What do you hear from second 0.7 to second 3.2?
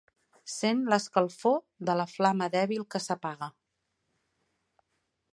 l'escalfor de la flama dèbil que